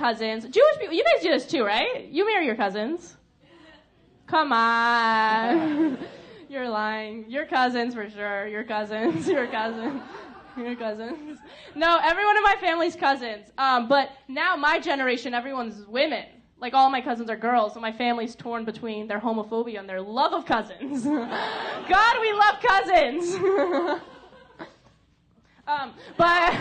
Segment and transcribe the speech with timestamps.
[0.00, 0.44] cousins.
[0.44, 2.06] Jewish people, you guys do this too, right?
[2.06, 3.16] You marry your cousins.
[4.26, 5.98] Come on.
[6.48, 7.26] You're lying.
[7.28, 8.48] Your cousins for sure.
[8.48, 9.28] Your cousins.
[9.28, 10.02] Your cousins.
[10.56, 11.38] Your cousins.
[11.74, 13.46] No, everyone in my family's cousins.
[13.58, 16.24] Um, but now my generation, everyone's women.
[16.58, 20.00] Like all my cousins are girls, so my family's torn between their homophobia and their
[20.00, 21.04] love of cousins.
[21.04, 23.34] God, we love cousins.
[25.66, 26.54] um, but.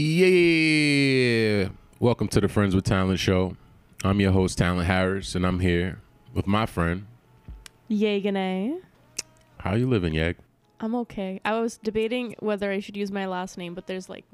[0.00, 1.70] Yeah.
[1.98, 3.56] Welcome to the Friends with Talent show.
[4.04, 5.98] I'm your host, Talent Harris, and I'm here
[6.32, 7.06] with my friend.
[7.90, 8.80] Yeganeh.
[9.58, 10.36] How are you living, Yeg?
[10.78, 11.40] I'm okay.
[11.44, 14.24] I was debating whether I should use my last name, but there's like,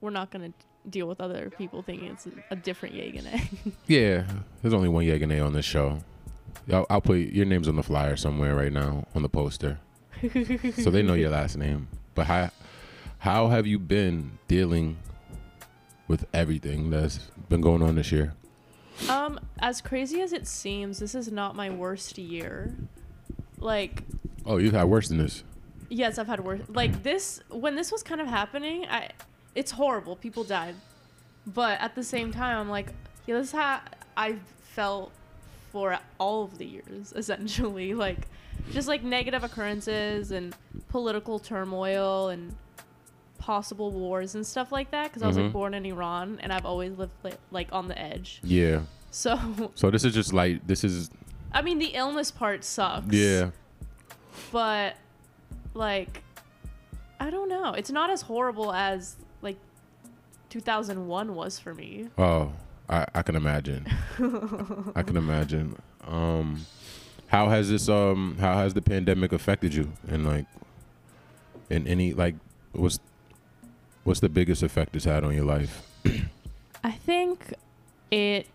[0.00, 0.52] we're not gonna
[0.88, 3.72] deal with other people thinking it's a different Yeganeh.
[3.88, 4.22] Yeah,
[4.62, 5.98] there's only one Yeganeh on this show.
[6.72, 9.80] I'll, I'll put your name's on the flyer somewhere right now on the poster,
[10.76, 11.88] so they know your last name.
[12.14, 12.50] But how
[13.18, 14.96] how have you been dealing
[16.06, 18.34] with everything that's been going on this year?
[19.08, 22.74] um, as crazy as it seems, this is not my worst year.
[23.58, 24.02] Like,
[24.44, 25.44] Oh, you've had worse than this.
[25.88, 26.62] yes, I've had worse.
[26.68, 29.10] Like this, when this was kind of happening, I,
[29.54, 30.16] it's horrible.
[30.16, 30.74] People died,
[31.46, 32.92] but at the same time, I'm like,
[33.26, 33.80] yeah, this is how
[34.16, 35.12] I felt
[35.70, 37.94] for all of the years, essentially.
[37.94, 38.26] Like,
[38.72, 40.56] just like negative occurrences and
[40.88, 42.54] political turmoil and
[43.48, 45.04] possible wars and stuff like that.
[45.08, 45.52] Because I was like Mhm.
[45.58, 48.40] born in Iran and I've always lived like, like on the edge.
[48.44, 48.80] Yeah.
[49.10, 49.32] So,
[49.74, 51.10] So this is just like this is
[51.50, 53.06] I mean, the illness part sucks.
[53.26, 53.50] yeah.
[54.52, 54.96] but
[55.74, 56.22] like
[57.20, 59.56] i don't know it's not as horrible as like
[60.50, 62.52] 2001 was for me Oh,
[62.88, 63.82] I, I can imagine.
[64.98, 65.76] I can imagine.
[66.06, 66.64] Um,
[67.26, 69.92] how has this um how has the pandemic affected you?
[70.08, 70.46] And like,
[71.68, 72.34] in any like,
[72.72, 72.98] what's
[74.08, 75.82] what's the biggest effect it's had on your life?
[76.82, 77.52] i think
[78.10, 78.46] it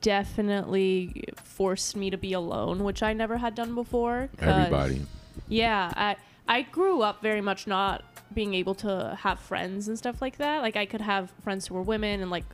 [0.00, 4.28] definitely forced me to be alone which i never had done before.
[4.40, 5.02] Everybody.
[5.48, 6.16] yeah i
[6.48, 8.02] i grew up very much not
[8.34, 11.74] being able to have friends and stuff like that like i could have friends who
[11.74, 12.44] were women and like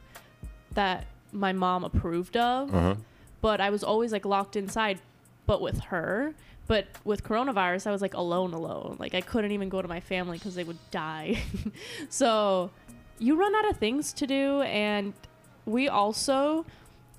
[0.72, 2.94] that my mom approved of Uh huh.
[3.40, 5.00] but I was always like locked inside,
[5.46, 6.32] but with her.
[6.66, 8.96] But with coronavirus, I was like alone, alone.
[8.98, 11.38] Like I couldn't even go to my family because they would die.
[12.08, 12.70] so
[13.18, 15.12] you run out of things to do, and
[15.66, 16.64] we also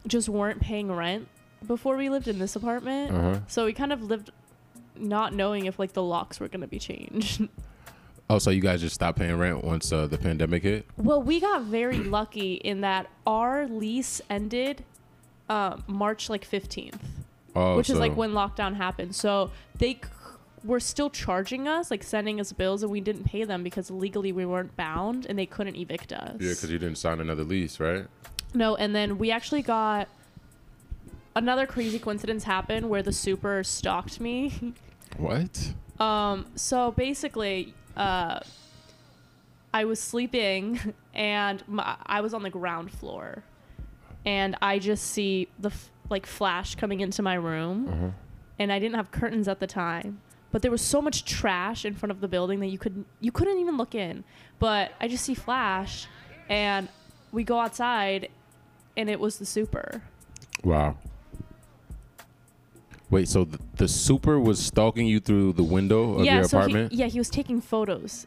[0.08, 1.28] just weren't paying rent
[1.66, 3.12] before we lived in this apartment.
[3.12, 3.40] Uh huh.
[3.48, 4.32] So we kind of lived
[4.96, 7.48] not knowing if like the locks were gonna be changed.
[8.28, 10.88] Oh, so you guys just stopped paying rent once uh, the pandemic hit?
[10.98, 14.84] well, we got very lucky in that our lease ended
[15.48, 17.00] uh, March like fifteenth.
[17.56, 19.16] Oh, which is like when lockdown happened.
[19.16, 20.00] So they c-
[20.64, 24.32] were still charging us, like sending us bills, and we didn't pay them because legally
[24.32, 26.38] we weren't bound and they couldn't evict us.
[26.40, 28.06] Yeah, because you didn't sign another lease, right?
[28.54, 30.08] no, and then we actually got
[31.36, 34.74] another crazy coincidence happened where the super stalked me.
[35.18, 35.74] What?
[36.00, 38.40] um, so basically, uh,
[39.74, 43.44] I was sleeping and my, I was on the ground floor,
[44.26, 48.10] and I just see the f- like flash coming into my room Uh huh.
[48.60, 50.22] and I didn't have curtains at the time.
[50.52, 53.32] But there was so much trash in front of the building that you could you
[53.32, 54.24] couldn't even look in.
[54.60, 56.08] But I just see flash,
[56.48, 56.88] and
[57.34, 58.30] we go outside,
[58.96, 60.02] and it was the super.
[60.64, 60.96] Wow.
[63.10, 66.58] Wait, so the, the super was stalking you through the window of yeah, your so
[66.58, 66.92] apartment?
[66.92, 68.26] he, yeah, he was taking photos.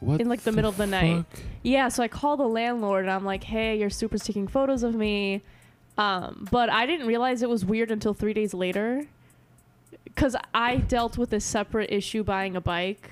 [0.00, 1.24] what in, like, the middle of the night.
[1.62, 4.94] Yeah, so I call the landlord and I'm like, "Hey, your super's taking photos of
[4.94, 5.42] me."
[5.96, 9.06] Um, but I didn't realize it was weird until three days later,
[10.04, 13.08] because I dealt with a separate issue buying a bike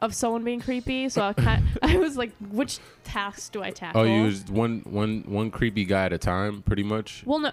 [0.00, 1.08] of someone being creepy.
[1.08, 4.02] So I kind I was like, which tasks do I tackle?
[4.02, 7.22] Oh, you used one one one creepy guy at a time, pretty much.
[7.26, 7.52] well, no,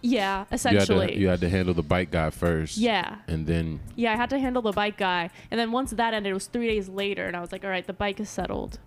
[0.00, 2.76] yeah, You had, essentially, to, you had to handle the bike guy first.
[2.76, 4.12] yeah, And then yeah.
[4.12, 6.66] I had to handle the bike guy, and then once that ended, it was three
[6.68, 8.78] days later, and I was like, all right, the bike is settled.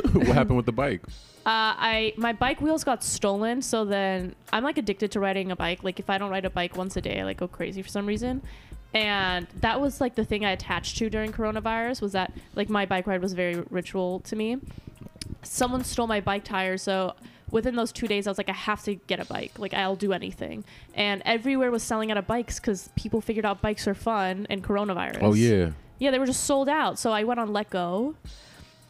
[0.12, 1.02] what happened with the bike?
[1.44, 5.56] Uh, I my bike wheels got stolen, so then I'm like addicted to riding a
[5.56, 5.82] bike.
[5.82, 7.88] Like if I don't ride a bike once a day, I like go crazy for
[7.88, 8.42] some reason.
[8.94, 12.86] And that was like the thing I attached to during coronavirus was that like my
[12.86, 14.58] bike ride was very ritual to me.
[15.42, 17.14] Someone stole my bike tire, so
[17.50, 19.58] within those two days, I was like, I have to get a bike.
[19.58, 20.64] Like I'll do anything.
[20.94, 24.62] And everywhere was selling out of bikes because people figured out bikes are fun and
[24.62, 25.18] coronavirus.
[25.22, 25.70] Oh yeah.
[25.98, 26.98] Yeah, they were just sold out.
[26.98, 28.14] So I went on Letgo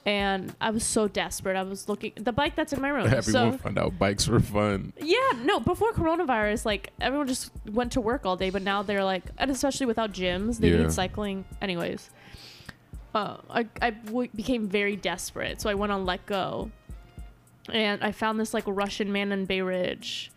[0.04, 1.56] and I was so desperate.
[1.56, 3.06] I was looking the bike that's in my room.
[3.12, 4.92] Everyone so found out bikes were fun.
[5.00, 9.04] yeah, no, before coronavirus, like everyone just went to work all day, but now they're
[9.04, 10.78] like, and especially without gyms, they Yeah.
[10.82, 11.44] need cycling.
[11.60, 12.10] Anyways,
[13.14, 16.70] uh, I I w- became very desperate, so I went on Letgo,
[17.72, 20.32] and I found this like Russian man in Bay Ridge,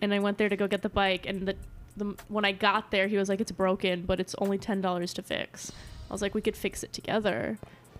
[0.00, 1.56] and I went there to go get the bike, and the
[1.96, 5.14] the when I got there, he was like, it's broken, but it's only ten dollars
[5.14, 5.72] to fix.
[6.10, 7.58] I was like, we could fix it together,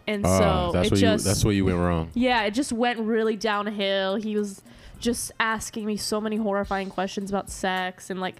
[0.08, 2.10] and Oh, so that's it where just you that's where you went wrong.
[2.14, 4.16] yeah, it just went really downhill.
[4.16, 4.62] He was
[4.98, 8.36] just asking me so many horrifying questions about sex and like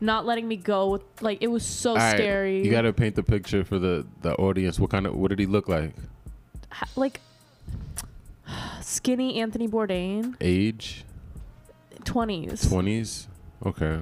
[0.00, 2.64] not letting me go with like it was so right, scary.
[2.64, 4.78] You got to paint the picture for the the audience.
[4.80, 5.94] What kind of what did he look like?
[6.96, 7.20] Like
[8.82, 11.04] skinny Anthony Bourdain, Age,
[12.04, 12.68] 20s.
[12.68, 13.28] twenties.
[13.64, 14.00] Okay.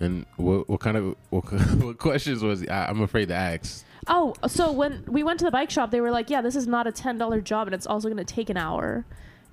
[0.00, 1.42] And what what kind of what,
[1.82, 2.68] what questions was he?
[2.68, 3.84] I, I'm afraid to ask.
[4.06, 6.66] Oh, so when we went to the bike shop, they were like, "Yeah, this is
[6.66, 9.04] not a ten dollar job, and it's also going to take an hour."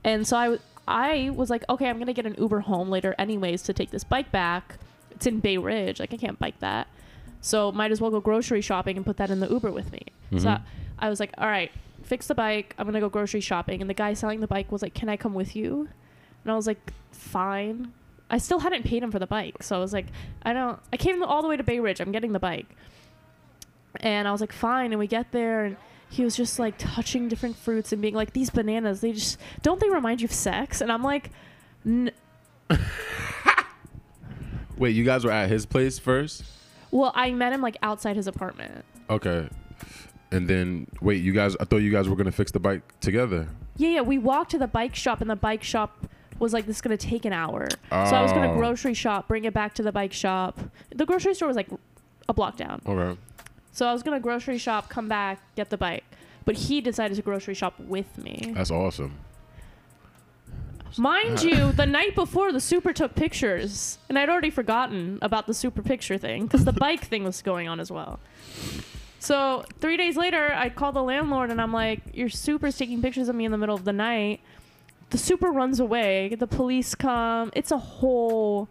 [0.03, 2.89] And so I, w- I was like, "Okay, I'm going to get an Uber home
[2.89, 4.77] later, anyways, to take this bike back.
[5.11, 6.87] It's in Bay Ridge, like I can't bike that,
[7.41, 10.01] so might as well go grocery shopping and put that in the Uber with me."
[10.31, 10.47] So mm-hmm.
[10.47, 10.61] I.
[10.99, 11.71] I was like, "All right,
[12.03, 12.73] fix the bike.
[12.77, 15.09] I'm going to go grocery shopping." And the guy selling the bike was like, "Can
[15.09, 15.89] I come with you?"
[16.43, 17.91] And I was like, "Fine."
[18.29, 20.07] I still hadn't paid him for the bike, so I was like,
[20.43, 21.99] "I don't." I came all the way to Bay Ridge.
[21.99, 22.67] I'm getting the bike.
[24.01, 24.91] And I was like, fine.
[24.91, 25.77] And we get there, and
[26.09, 29.79] he was just like touching different fruits and being like, these bananas, they just don't
[29.79, 30.81] they remind you of sex?
[30.81, 31.31] And I'm like,
[31.85, 32.11] N-
[34.77, 36.43] Wait, you guys were at his place first?
[36.91, 38.85] well, I met him like outside his apartment.
[39.09, 39.49] Okay.
[40.31, 43.47] And then wait, you guys I thought you guys were gonna fix the bike together.
[43.77, 44.01] Yeah, yeah.
[44.01, 46.07] We walked to the bike shop, and the bike shop
[46.39, 47.67] was like, this is gonna take an hour.
[47.89, 48.57] So I was gonna Oh.
[48.57, 50.59] grocery shop, bring it back to the bike shop.
[50.95, 51.69] The grocery store was like
[52.29, 52.81] a block down.
[52.85, 53.19] Okay.
[53.77, 56.03] So I was gonna grocery shop, come back, get the bike.
[56.45, 58.53] But he decided to grocery shop with me.
[58.55, 59.19] That's awesome.
[60.97, 65.53] Mind you, the night before the super took pictures, and I'd already forgotten about the
[65.53, 68.19] super picture thing because the bike thing was going on as well.
[69.19, 73.29] So three days later, I call the landlord and I'm like, "Your super's taking pictures
[73.29, 74.39] of me in the middle of the night."
[75.11, 76.33] The super runs away.
[76.33, 77.51] The police come.
[77.53, 78.69] It's a whole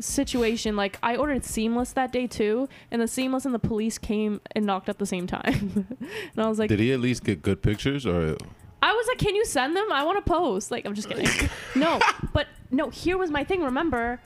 [0.00, 0.76] situation.
[0.76, 4.66] Like I ordered seamless that day too, and the seamless and the police came and
[4.66, 5.86] knocked at the same time.
[6.00, 8.36] and I was like, Did he at least get good pictures or
[8.82, 9.90] I was like, "Can you send them?
[9.90, 11.26] I want to post." Like, I'm just kidding.
[11.74, 11.98] no,
[12.32, 12.90] but no.
[12.90, 13.62] Here was my thing.
[13.62, 14.20] Remember,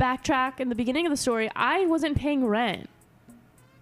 [0.00, 1.50] backtrack in the beginning of the story.
[1.54, 2.88] I wasn't paying rent,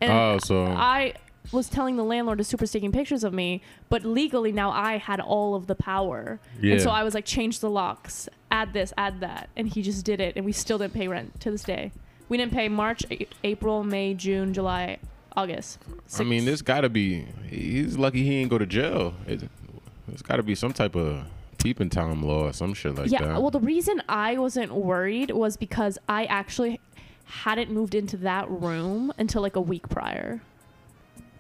[0.01, 1.15] and Oh, so I
[1.51, 5.21] was telling the landlord to super taking pictures of me, but legally now I had
[5.21, 6.41] all of the power.
[6.61, 6.75] Yeah.
[6.75, 10.05] And so I was like, change the locks, add this, add that, and he just
[10.05, 11.91] did it, and we still didn't pay rent to this day.
[12.29, 14.99] We didn't pay March, A- April, May, June, July,
[15.37, 15.79] August.
[16.19, 17.25] I mean, Six- this got to be.
[17.49, 19.15] He's lucky he ain't go to jail.
[19.27, 19.43] It,
[20.07, 21.25] there's got to be some type of
[21.59, 23.41] peeping tom law or some shit like yeah, that.
[23.41, 26.81] well, the reason I wasn't worried was because I actually
[27.25, 30.43] hadn't moved into that room until like a week prior.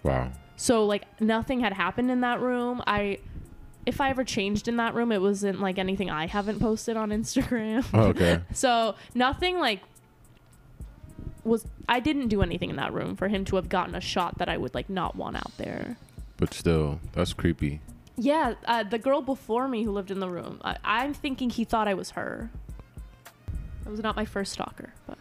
[0.02, 0.32] wow.
[0.56, 2.82] So like nothing had happened in that room.
[2.86, 3.18] I
[3.86, 7.10] if I ever changed in that room, it wasn't like anything I haven't posted on
[7.10, 7.84] Instagram.
[7.94, 8.40] Oh, okay.
[8.52, 9.80] so nothing like
[11.44, 14.38] was I didn't do anything in that room for him to have gotten a shot
[14.38, 15.96] that I would like not want out there.
[16.36, 17.80] But still, that's creepy.
[18.16, 21.64] Yeah, uh, the girl before me who lived in the room, I, I'm thinking he
[21.64, 22.50] thought I was her.
[23.84, 25.18] That was not my first stalker, but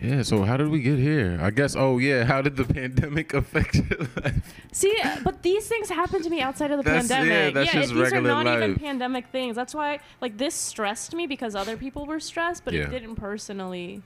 [0.00, 0.22] Yeah.
[0.22, 1.38] So how did we get here?
[1.42, 1.76] I guess.
[1.76, 2.24] Oh yeah.
[2.32, 4.54] How did the pandemic affect your life?
[4.72, 7.54] see, uh, but these things happen to me outside of the That's- yeah, pandemic.
[7.54, 8.80] that's just these are regular not even life.
[8.80, 9.56] pandemic things.
[9.56, 12.82] That's why, like, this stressed me because other people were stressed, but Yeah.
[12.84, 14.02] it didn't personally.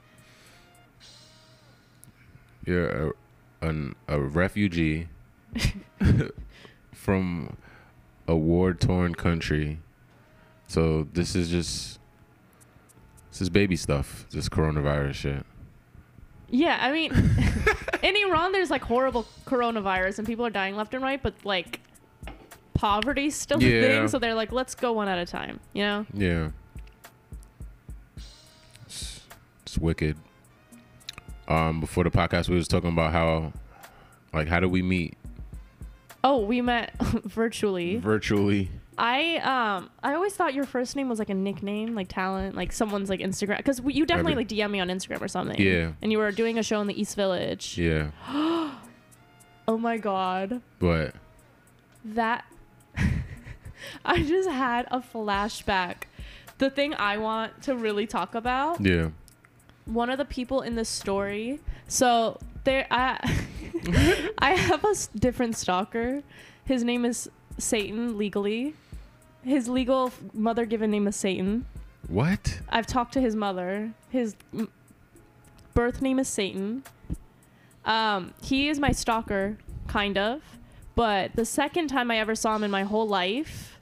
[2.67, 3.13] You're a,
[3.67, 5.09] an, a refugee
[6.93, 7.57] from
[8.27, 9.79] a war-torn country.
[10.67, 12.01] So this is just
[13.31, 14.27] this is baby stuff.
[14.31, 15.47] This coronavirus shit.
[16.57, 17.13] Yeah, I mean,
[18.05, 21.81] in Iran, there's like horrible coronavirus and people are dying left and right, but like
[22.75, 23.81] poverty's still a Yeah.
[23.81, 24.09] thing.
[24.09, 26.07] So they're like, let's go one at a time, you know?
[26.15, 26.51] Yeah.
[28.87, 29.21] It's,
[29.63, 30.17] it's wicked.
[31.49, 33.53] Um, before the podcast, we was talking about how,
[34.33, 35.17] like, how do we meet
[36.23, 37.97] Oh, we met virtually.
[37.97, 38.71] virtually?
[38.97, 42.73] I um I always thought your first name was like a nickname, like talent, like
[42.73, 45.61] someone's like Instagram, because you definitely like DM me on Instagram or something.
[45.61, 45.93] Yeah.
[46.03, 47.77] And you were doing a show in the East Village.
[47.79, 48.11] Yeah,
[49.67, 51.15] Oh my god, but
[52.05, 52.45] that
[54.05, 56.05] I just had a flashback.
[56.59, 58.81] The thing I want to really talk about.
[58.81, 59.11] yeah,
[59.87, 61.61] One of the people in this story.
[61.89, 63.19] So there, I
[64.39, 66.23] I have a different stalker.
[66.65, 68.75] His name is Satan legally.
[69.45, 71.67] His legal f- mother given name is Satan.
[72.09, 72.61] What?
[72.69, 73.93] I've talked to his mother.
[74.11, 74.69] His m-
[75.75, 76.83] birth name is Satan.
[77.85, 80.41] Um, he is my stalker, kind of.
[80.95, 83.79] But the second time I ever saw him in my whole life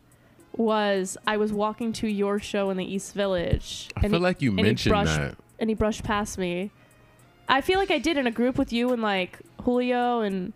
[0.57, 3.89] was I was walking to your show in the East Village.
[3.97, 5.37] I feel he, like you and he mentioned brushed- that.
[5.59, 6.71] and he brushed past me.
[7.49, 10.53] I feel like I did in a group with you and like Julio and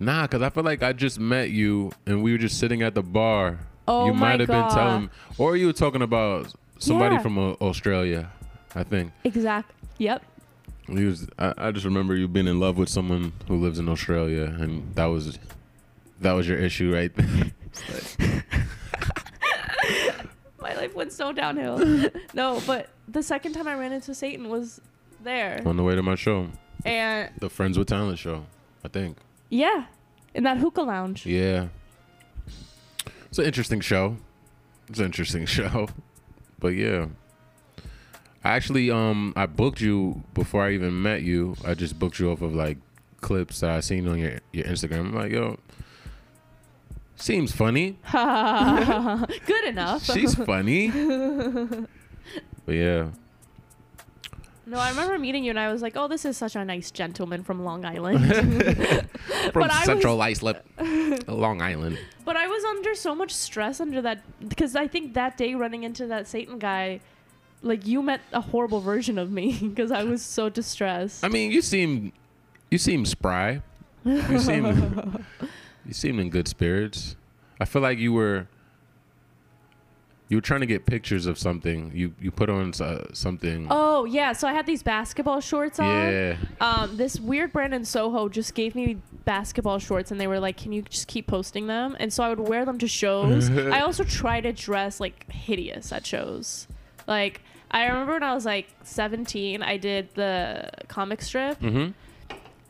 [0.00, 2.94] Nah, because I feel like I just met you and we were just sitting at
[2.94, 3.60] the bar.
[3.88, 7.22] Oh you might have been telling, or you were talking about somebody Yeah.
[7.22, 8.30] from uh, Australia,
[8.74, 9.12] I think.
[9.24, 9.72] exact.
[9.98, 10.22] Yep.
[10.88, 11.28] Was.
[11.38, 14.94] I, I just remember you being in love with someone who lives in Australia, and
[14.96, 15.38] that was
[16.20, 17.12] that was your issue, right?
[17.14, 17.52] there.
[20.60, 22.10] My life went so downhill.
[22.34, 24.80] no, but the second time I ran into Satan was
[25.22, 26.48] there, On the way to my show,
[26.84, 28.44] and the Friends with Talent show,
[28.84, 29.16] I think.
[29.50, 29.86] yeah,
[30.34, 31.26] in that hookah lounge.
[31.26, 31.68] Yeah,
[33.32, 34.18] it's an interesting show.
[34.90, 35.88] It's an interesting show,
[36.58, 37.06] but yeah.
[38.44, 41.56] I actually um I booked you before I even met you.
[41.64, 42.76] I just booked you off of like
[43.22, 44.98] clips that I seen on your your Instagram.
[45.06, 45.58] I'm like, yo,
[47.16, 47.98] seems funny.
[48.12, 50.04] Good enough.
[50.04, 50.88] She's funny.
[52.66, 53.12] but yeah,
[54.64, 56.90] no, I remember meeting you, and I was like, "Oh, this is such a nice
[56.92, 60.64] gentleman from Long Island." from But was- Central Islip,
[61.26, 61.98] Long Island.
[62.24, 66.06] But I under so much stress under that because I think that day running into
[66.08, 67.00] that Satan guy,
[67.62, 71.24] like you met a horrible version of me because I was so distressed.
[71.24, 72.12] I mean, you seem
[72.70, 73.62] you seem spry.
[74.04, 74.64] You seem
[75.86, 77.16] you seemed in good spirits.
[77.60, 78.48] I feel like you were
[80.32, 81.92] you were trying to get pictures of something.
[81.94, 83.66] You you put on uh, something.
[83.70, 85.86] oh yeah, so I had these basketball shorts on.
[86.10, 86.36] yeah.
[86.58, 88.96] Um, this weird brand in Soho just gave me
[89.26, 92.30] basketball shorts, and they were like, "Can you just keep posting them?" And so I
[92.30, 93.50] would wear them to shows.
[93.76, 96.66] I also try to dress like hideous at shows.
[97.06, 101.60] Like I remember when I was like 17, I did the comic strip.
[101.60, 101.92] Mhm.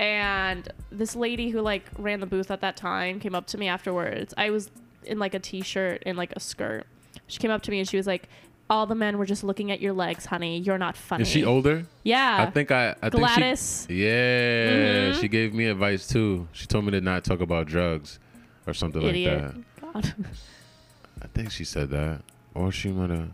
[0.01, 3.69] and this lady who like ran the booth at that time came up to me
[3.69, 4.35] afterwards.
[4.37, 4.69] I was
[5.05, 6.87] in like a t-shirt and like a skirt.
[7.33, 8.29] She came up to me and she was like,
[8.69, 10.59] "All the men were just looking at your legs, honey.
[10.59, 11.87] You're not funny." Is she older?
[12.05, 12.45] Yeah.
[12.47, 13.87] I think I I Gladys.
[13.87, 15.21] think she Yeah, Mhm.
[15.23, 16.47] she gave me advice too.
[16.53, 18.19] She told me to not talk about drugs
[18.67, 19.43] or something Idiot.
[19.43, 19.93] like that.
[19.95, 20.15] God.
[21.23, 22.21] I think she said that.
[22.55, 23.31] Or she might have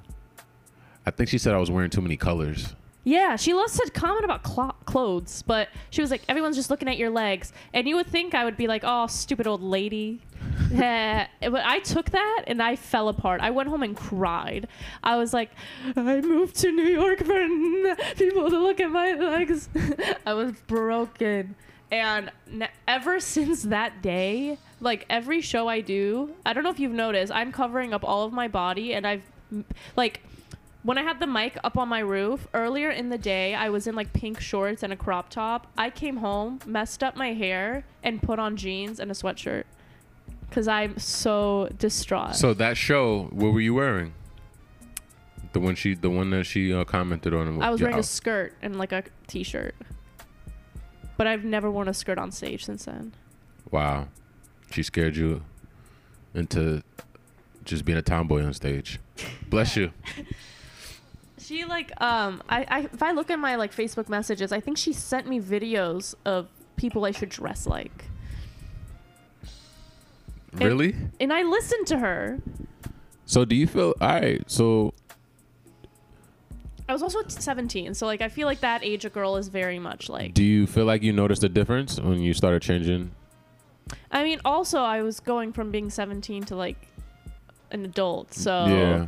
[1.05, 2.75] I think she said I was wearing too many colors.
[3.09, 6.89] Yeah, she loves to comment about clo- clothes, but she was like, everyone's just looking
[6.89, 7.55] at your legs.
[7.73, 10.21] And you would think I would be like, oh, stupid old lady.
[10.75, 13.41] Eh, but I took that and I fell apart.
[13.41, 14.69] I went home and cried.
[15.03, 15.51] I was like,
[15.97, 19.71] I moved to New York for n- people to look at my legs.
[20.27, 21.55] I was broken.
[21.91, 26.79] And ne- ever since that day, like every show I do, I don't know if
[26.81, 29.23] you've noticed, I'm covering up all of my body and I've,
[29.97, 30.21] like,
[30.83, 33.87] when I had the mic up on my roof earlier in the day, I was
[33.87, 35.67] in like pink shorts and a crop top.
[35.77, 39.65] I came home, messed up my hair, and put on jeans and a sweatshirt
[40.49, 42.37] because I'm so distraught.
[42.37, 44.15] So that show, what were you wearing?
[45.53, 47.61] The one she, the one that she uh, commented on.
[47.63, 49.75] I was wearing a skirt and like a t-shirt,
[51.17, 53.15] but I've never worn a skirt on stage since then.
[53.71, 54.09] Wow,
[54.71, 55.43] she scared you
[56.35, 56.83] into
[57.65, 59.01] just being a tomboy on stage.
[59.49, 59.93] Bless you.
[61.49, 64.77] She like um I, I if I look at my like Facebook messages, I think
[64.77, 68.05] she sent me videos of people I should dress like,
[70.53, 70.95] Really?
[71.19, 72.41] and I listened to her.
[73.25, 74.43] So do you feel all right?
[74.47, 74.93] So
[76.87, 79.79] I was also 17, so like I feel like that age a girl is very
[79.79, 80.35] much like.
[80.35, 83.13] do you feel like you noticed a difference when you started changing?
[84.13, 86.89] I mean, also I was going from being 17 to like
[87.71, 89.07] an adult, so yeah.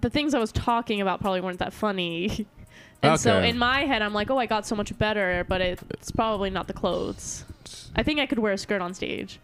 [0.00, 2.46] The things I was talking about probably weren't that funny.
[3.02, 6.10] and so in my head, I'm like, oh, I got so much better, but it's
[6.10, 7.44] probably not the clothes.
[7.96, 9.40] I think I could wear a skirt on stage.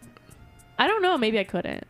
[0.77, 1.17] I don't know.
[1.17, 1.85] Maybe I couldn't.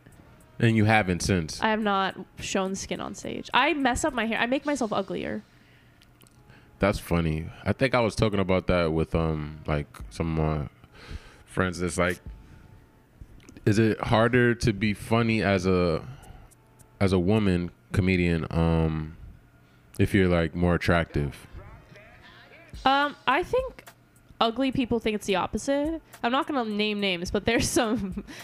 [0.58, 1.60] And you haven't since.
[1.60, 3.50] I have not shown skin on stage.
[3.52, 4.38] I mess up my hair.
[4.38, 5.42] I make myself uglier.
[6.78, 7.46] That's funny.
[7.64, 10.68] I think I was talking about that with um like some of my
[11.44, 11.80] friends.
[11.80, 12.20] It's like,
[13.64, 16.02] is it harder to be funny as a
[17.00, 19.16] as a woman comedian um
[19.98, 21.46] if you're like more attractive?
[22.84, 23.84] Um, I think
[24.40, 26.00] ugly people think it's the opposite.
[26.22, 28.24] I'm not gonna name names, but there's some.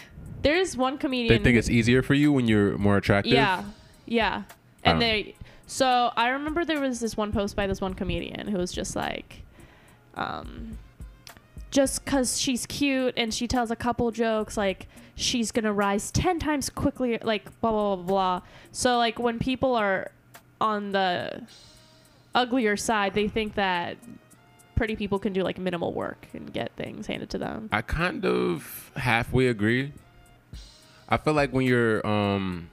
[0.41, 1.29] There's one comedian.
[1.29, 3.31] They think it's easier for you when you're more attractive.
[3.31, 3.63] Yeah,
[4.05, 4.43] yeah.
[4.83, 4.99] And Oh.
[4.99, 5.35] they.
[5.67, 8.93] So I remember there was this one post by this one comedian who was just
[8.93, 9.41] like,
[10.15, 10.77] um,
[11.73, 16.37] just because she's cute and she tells a couple jokes, like she's gonna rise ten
[16.37, 18.41] times quickly, like blah blah blah blah.
[18.71, 20.11] So like when people are
[20.61, 21.41] on the
[22.35, 23.97] uglier side, they think that
[24.75, 27.69] pretty people can do like minimal work and get things handed to them.
[27.71, 29.93] I kind of halfway agree.
[31.09, 32.69] I feel like when you're um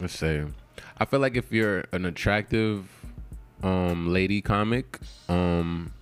[0.00, 0.44] let's say
[0.98, 2.90] I feel like if you're an attractive
[3.62, 4.98] um lady comic,
[5.30, 5.92] um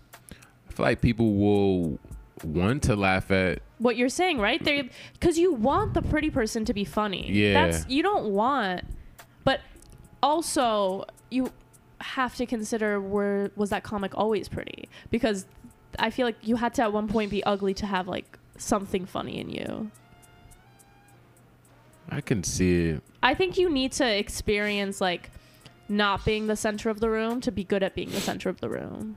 [0.75, 1.99] feel like people will
[2.43, 4.63] want to laugh at What you're saying, right?
[4.63, 7.31] They because you want the pretty person to be funny.
[7.31, 7.69] Yeah.
[7.69, 8.85] That's you don't want,
[9.45, 9.61] but
[10.23, 11.51] also you
[12.01, 15.47] have to consider where was that comic always pretty because
[15.99, 19.07] I feel like you had to at one point be ugly to have like something
[19.07, 19.91] funny in you.
[22.09, 23.03] I can see it.
[23.23, 25.31] I think you need to experience like
[25.89, 28.61] not being the center of the room to be good at being the center of
[28.61, 29.17] the room.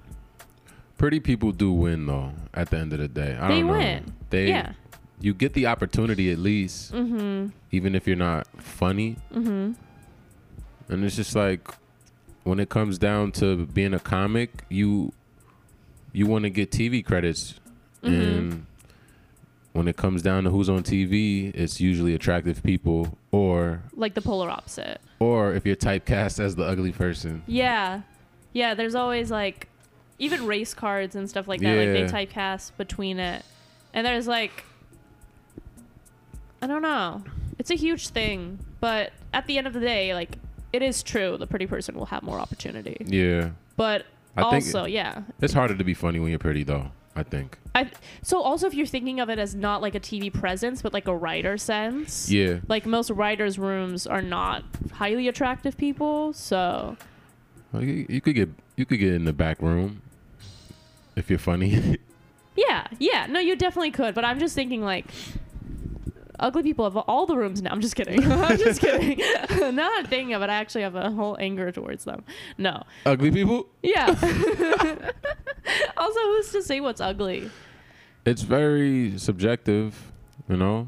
[0.97, 3.37] Pretty people do win though at the end of the day.
[3.39, 3.73] I They don't know.
[3.73, 4.13] win.
[4.31, 4.71] They yeah.
[5.19, 7.51] you get the opportunity at least, Mhm.
[7.71, 9.17] even if you're not funny.
[9.33, 9.75] Mhm.
[10.89, 11.69] And it's just like
[12.43, 15.13] when it comes down to being a comic, you
[16.13, 17.59] you want to get TV credits,
[18.01, 18.09] Mhm.
[18.37, 18.65] and
[19.73, 24.21] when it comes down to who's on TV, it's usually attractive people, or Like the
[24.21, 24.99] polar opposite.
[25.19, 27.43] or if you're typecast as the ugly person.
[27.45, 28.01] Yeah.
[28.53, 29.67] Yeah, there's always like
[30.19, 31.75] even race cards and stuff like that.
[31.77, 33.43] Like they typecast between it.
[33.93, 34.63] And there's like
[36.61, 37.23] I don't know.
[37.59, 40.37] It's a huge thing, but at the end of the day, like
[40.73, 42.97] it is true the pretty person will have more opportunity.
[43.05, 44.05] Yeah, But
[44.35, 45.23] I think also, yeah.
[45.41, 46.91] it's harder to be funny when you're pretty, though.
[47.15, 47.57] I think.
[47.73, 47.89] I
[48.21, 51.07] so also if you're thinking of it as not like a TV presence, but like
[51.07, 52.29] a writer sense.
[52.29, 56.95] Yeah, Like most writers' rooms are not highly attractive people, so
[57.73, 60.03] you, you could get you could get in the back room
[61.17, 61.97] if you're funny.
[62.55, 63.27] Yeah, yeah.
[63.27, 64.15] No, you definitely could.
[64.15, 65.05] But I'm just thinking like
[66.39, 67.71] ugly people have all the rooms now.
[67.71, 68.31] I'm just kidding.
[68.31, 69.19] I'm just kidding.
[69.75, 72.23] now I'm thinking of it, I actually have a whole anger towards them.
[72.57, 72.83] No.
[73.05, 73.67] ugly people.
[73.83, 74.07] Yeah.
[75.97, 77.49] also, who's to say what's ugly?
[78.25, 80.11] It's very subjective,
[80.49, 80.87] you know.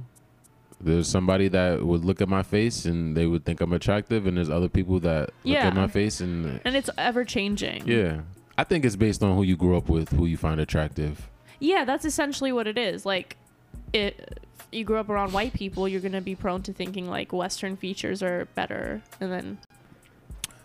[0.82, 4.38] There's somebody that would look at my face and they would think I'm attractive, and
[4.38, 7.88] there's other people that look at my face and And it's ever changing.
[7.88, 8.22] yeah.
[8.60, 11.30] I think it's based on who you grew up with, who you find attractive.
[11.60, 13.06] Yeah, that's essentially what it is.
[13.06, 13.38] Like,
[13.94, 14.46] it.
[14.74, 18.22] You grew up around white people, you're gonna be prone to thinking like Western features
[18.22, 19.58] are better, and then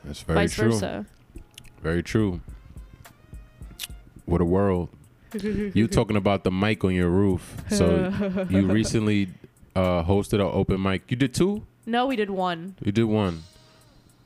[0.02, 0.72] That's very vice true.
[0.72, 1.06] versa.
[1.82, 2.40] Very true.
[4.26, 4.88] What a world.
[5.78, 7.56] You talking about the mic on your roof.
[7.70, 8.12] So
[8.50, 9.28] you recently
[9.76, 11.10] uh, hosted an open mic.
[11.10, 11.64] You did two?
[11.86, 12.74] No, we did one.
[12.82, 13.44] You did one.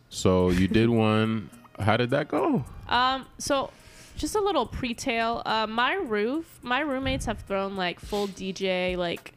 [0.09, 1.51] So you did one.
[1.81, 2.65] How did that go?
[2.89, 3.71] Um, so
[4.17, 5.43] just a little pre-tail.
[5.47, 9.35] Uh, my roof, my roommates have thrown like full DJ, like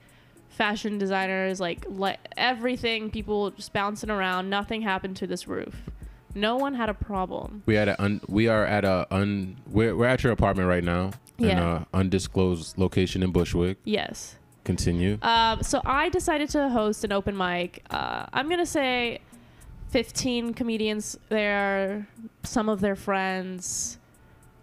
[0.49, 3.09] fashion designers, like le- everything.
[3.11, 4.49] People just bouncing around.
[4.49, 5.75] Nothing happened to this roof.
[6.33, 7.61] No one had a problem.
[7.65, 10.83] We at a un, we are at a un we're, we're at your apartment right
[10.83, 11.83] now in Yeah.
[11.93, 13.77] a undisclosed location in Bushwick.
[13.83, 14.35] Yes.
[14.63, 15.17] Continue.
[15.23, 17.83] Um, so I decided to host an open mic.
[17.89, 19.19] Uh, I'm gonna say
[19.91, 22.07] 15 comedians there,
[22.43, 23.97] some of their friends.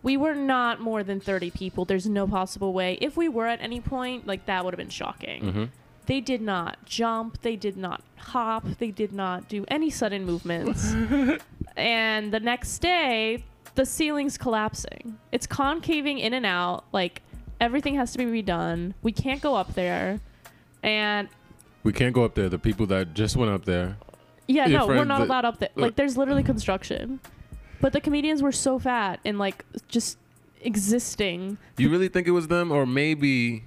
[0.03, 1.85] We were not more than 30 people.
[1.85, 2.97] There's no possible way.
[3.01, 5.41] If we were at any point, like that would have been shocking.
[5.53, 5.64] hmm
[6.07, 7.43] They did not jump.
[7.43, 8.64] They did not hop.
[8.79, 10.95] They did not do any sudden movements.
[11.77, 15.19] and the next day, the ceiling's collapsing.
[15.31, 16.85] It's concaving in and out.
[16.93, 17.21] Like
[17.61, 18.95] everything has to be redone.
[19.03, 20.21] We can't go up there.
[20.83, 21.29] And
[21.83, 22.49] We can't go up there.
[22.49, 23.99] The people that just went up there.
[24.49, 25.69] Yeah, Your no, we're not that- allowed up there.
[25.77, 27.21] Like there's literally construction.
[27.81, 30.19] But the comedians were so fat and like just
[30.63, 31.59] existing.
[31.77, 33.63] You really think it was them, or maybe,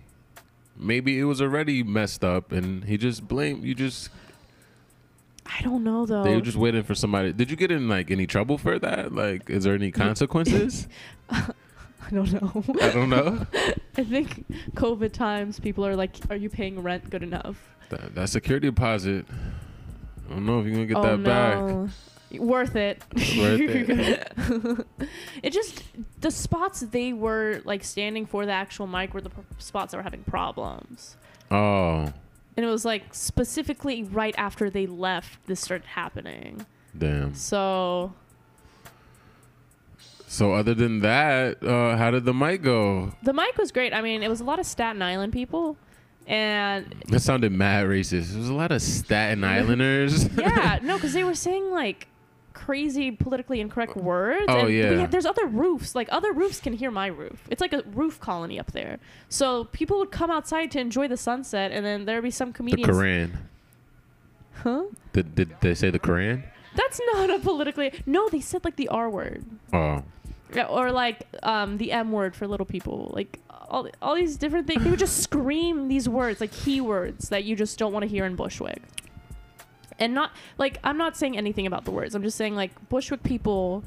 [0.75, 3.73] maybe it was already messed up, and he just blamed you.
[3.73, 4.09] Just
[5.45, 6.23] I don't know though.
[6.23, 7.31] they were just waiting for somebody.
[7.31, 9.13] Did you get in like any trouble for that?
[9.13, 10.87] Like, is there any consequences?
[11.29, 12.63] I don't know.
[12.81, 13.45] I don't know.
[13.97, 17.57] I think COVID times people are like, are you paying rent good enough?
[17.89, 19.25] That, that security deposit.
[20.31, 21.57] I don't know if you're gonna get oh that back.
[21.57, 21.89] no.
[22.39, 23.03] Worth it.
[23.37, 23.59] Worth
[25.43, 25.83] it just
[26.21, 29.97] the spots they were like standing for the actual mic were the p- spots that
[29.97, 31.17] were having problems.
[31.51, 32.13] Oh,
[32.55, 36.65] And it was like specifically right after they left this started happening.
[36.97, 37.35] damn.
[37.35, 38.13] So
[40.25, 43.11] So other than that, uh, how did the mic go?
[43.23, 43.93] the mic was great.
[43.93, 45.75] I mean, it was a lot of Staten Island people.
[46.27, 48.29] And That sounded mad racist.
[48.29, 50.27] There was a lot of Staten Islanders.
[50.37, 52.07] yeah, no, because they were saying like
[52.53, 54.45] crazy politically incorrect words.
[54.47, 54.91] Oh, and yeah.
[54.99, 55.95] had- there's other roofs.
[55.95, 57.41] Like other roofs can hear my roof.
[57.49, 58.99] It's like a roof colony up there.
[59.29, 62.87] So people would come outside to enjoy the sunset, and then there'd be some comedians.
[62.87, 62.93] The.
[62.93, 63.31] Quran.
[64.53, 64.83] Huh?
[65.13, 66.43] Did, did they say the Quran?
[66.75, 67.91] That's not a politically.
[68.05, 69.43] No, they said like the R word.
[69.73, 70.03] Oh,
[70.53, 73.11] Yeah, or like um, the M word for little people.
[73.15, 73.39] Like
[73.71, 74.83] all, all these different things.
[74.83, 78.25] They would just scream these words, like keywords that you just don't want to hear
[78.25, 78.81] in Bushwick.
[79.97, 82.13] And not like I'm not saying anything about the words.
[82.13, 83.83] I'm just saying like Bushwick people,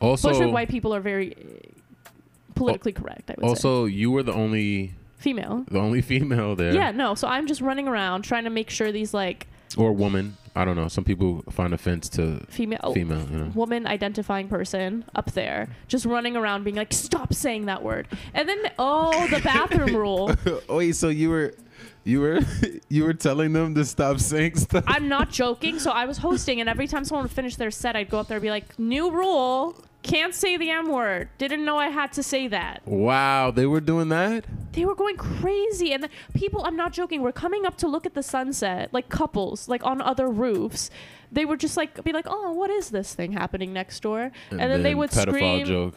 [0.00, 2.10] also, Bushwick white people are very uh,
[2.54, 3.30] politically correct.
[3.30, 5.64] I would say also, you were the only female.
[5.70, 6.74] the only female there.
[6.74, 7.14] Yeah, no.
[7.14, 9.46] So I'm just running around trying to make sure these like
[9.76, 10.36] Or woman.
[10.58, 10.88] I don't know.
[10.88, 13.24] Some people find offense to female oh, female.
[13.30, 13.52] You know.
[13.54, 18.48] woman identifying person up there just running around being like stop saying that word and
[18.48, 20.34] then oh the bathroom rule
[20.68, 21.54] Wait, so you were,
[22.02, 22.40] you were,
[22.88, 24.82] you were telling them to stop saying stuff?
[24.88, 27.94] i'm not joking so i was hosting and every time someone would finish their set
[27.94, 31.64] i'd go up there and be like new rule can't say the m word didn't
[31.64, 34.44] know i had to say that Wow, they were doing that.
[34.72, 38.14] they were going crazy and people i'm not joking were coming up to look at
[38.14, 40.88] the sunset like couples like on other roofs
[41.32, 44.60] they would just like be like oh what is this thing happening next door and,
[44.60, 45.94] then, they would pedophile scream joke.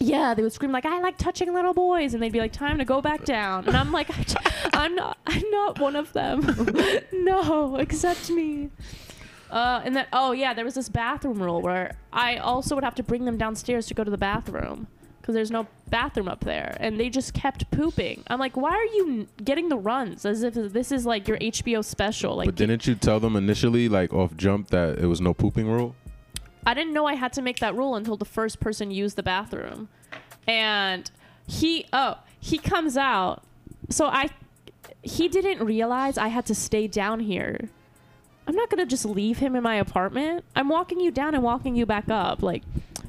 [0.00, 2.78] Yeah, they would scream like, "I like touching little boys," and they'd be like, "Time
[2.78, 4.10] to go back down." And I'm like,
[4.74, 6.40] "I'm not, I'm not one of them.
[7.12, 8.70] no, accept me."
[9.52, 12.94] Uh, and then, oh yeah, there was this bathroom rule where I also would have
[12.96, 14.86] to bring them downstairs to go to the bathroom
[15.20, 18.24] because there's no bathroom up there, and they just kept pooping.
[18.28, 21.84] I'm like, "Why are you getting the runs as if this is like your HBO
[21.84, 25.34] special?" Like, But didn't you tell them initially, like off jump, that it was no
[25.34, 25.94] pooping rule?
[26.66, 29.22] I didn't know I had to make that rule until the first person used the
[29.22, 29.88] bathroom.
[30.48, 31.10] And
[31.46, 33.44] he oh, he comes out.
[33.90, 34.30] So I
[35.02, 37.68] he didn't realize I had to stay down here.
[38.46, 40.44] I'm not going to just leave him in my apartment.
[40.56, 42.62] I'm walking you down and walking you back up like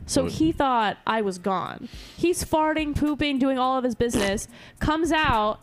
[0.06, 1.88] so he thought I was gone.
[2.18, 4.48] He's farting, pooping, doing all of his business.
[4.80, 5.60] Comes out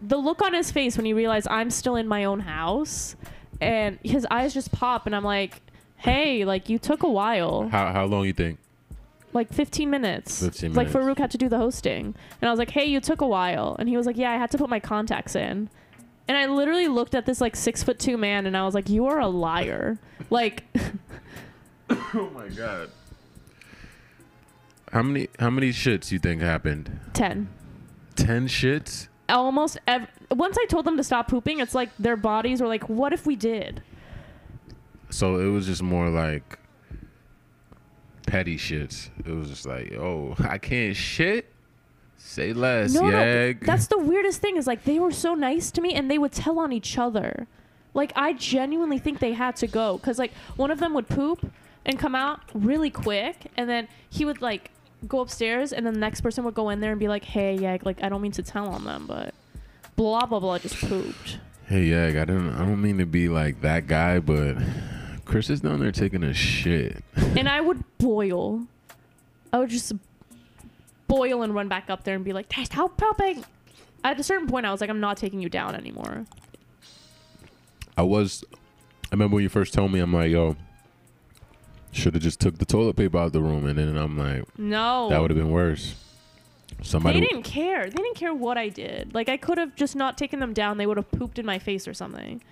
[0.00, 3.16] the look on his face when he realized I'm still in my own house
[3.60, 5.60] and his eyes just pop and I'm like,
[5.96, 8.58] "Hey, like you took a while." How how long you think?
[9.32, 10.42] like 15 minutes.
[10.42, 10.88] 15 Like.
[10.88, 12.14] Farouk had to do the hosting.
[12.40, 13.76] And I was like, hey, you took a while.
[13.78, 15.70] And he was like, yeah, I had to put my contacts in.
[16.28, 18.88] And I literally looked at this like six foot two man and I was like,
[18.88, 19.98] you are a liar.
[20.30, 20.64] Like,
[21.90, 22.90] Oh my god.
[24.92, 27.00] How many how many shits you think happened?
[27.14, 27.48] 10.
[28.14, 29.08] Ten shits?
[29.28, 32.88] Almost ev- once I told them to stop pooping, it's like their bodies were like,
[32.88, 33.82] what if we did?
[35.10, 36.58] So it was just more like
[38.26, 39.10] petty shits.
[39.26, 41.51] It was just like, oh, I can't shit.
[42.24, 43.52] Say less, no, yeah.
[43.52, 43.54] no.
[43.60, 46.32] That's the weirdest thing is like they were so nice to me and they would
[46.32, 47.46] tell on each other.
[47.94, 51.50] Like I genuinely think they had to go because like one of them would poop
[51.84, 54.70] and come out really quick, and then he would like
[55.06, 57.56] go upstairs, and then the next person would go in there and be like, "Hey,
[57.56, 59.34] yeah, like I don't mean to tell on them, but
[59.96, 63.60] blah blah blah just pooped." Hey, yeah, I don't I don't mean to be like
[63.62, 64.56] that guy, but
[65.24, 67.02] Chris is down there taking a shit.
[67.16, 68.66] and I would boil.
[69.52, 69.92] I would just
[71.16, 73.44] boil and run back up there and be like, "Hey, stop pooping."
[74.04, 76.26] At a certain point, I was like, "I'm not taking you down anymore."
[77.96, 78.44] I was
[79.12, 80.56] I remember when you first told me, I'm like, yo,
[81.92, 84.44] should have just took the toilet paper out of the room and then I'm like,
[84.58, 85.94] No, that would have been worse.
[86.82, 87.84] Somebody They didn't care.
[87.84, 89.14] They didn't care what I did.
[89.14, 90.78] Like I could have just not taken them down.
[90.78, 92.42] They would have pooped in my face or something.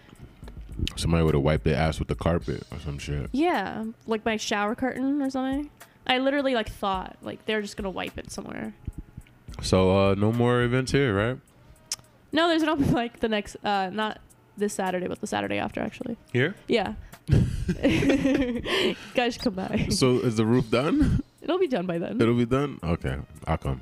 [0.96, 3.30] somebody would have wiped their ass with the carpet or some shit.
[3.32, 5.70] Yeah, like my shower curtain or something.
[6.10, 8.74] I literally like thought like they're just gonna wipe it somewhere.
[9.62, 11.38] So uh no more events here, right?
[12.32, 14.18] No, there's no like the next uh not
[14.56, 16.16] this Saturday, but the Saturday after actually.
[16.32, 16.56] Here?
[16.66, 16.94] Yeah.
[19.14, 19.86] Guys should come by.
[19.90, 21.22] So is the roof done?
[21.42, 22.20] It'll be done by then.
[22.20, 22.80] It'll be done?
[22.82, 23.16] Okay.
[23.46, 23.80] I'll come.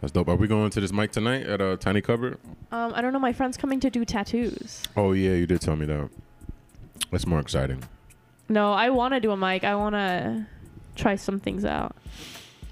[0.00, 0.28] That's dope.
[0.28, 2.38] Are we going to this mic tonight at a tiny cupboard?
[2.70, 3.18] Um, I don't know.
[3.18, 4.82] My friend's coming to do tattoos.
[4.96, 6.08] Oh yeah, you did tell me that.
[7.10, 7.82] That's more exciting.
[8.48, 9.64] No, I want to do a mic.
[9.64, 10.46] I want to
[10.94, 11.94] try some things out.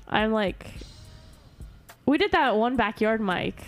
[0.09, 0.67] I'm like,
[2.07, 3.63] we did that one backyard mic,